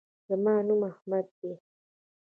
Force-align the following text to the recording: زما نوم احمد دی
زما 0.27 0.53
نوم 0.67 0.81
احمد 0.91 1.25
دی 1.39 1.51